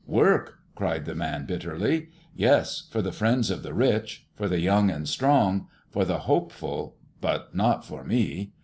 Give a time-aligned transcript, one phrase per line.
[0.07, 2.09] "Work!" cried the man bitterly.
[2.35, 6.95] "Yes, for the friends of the rich; for the young and strong; for the hopeful,
[7.21, 8.53] but not for me.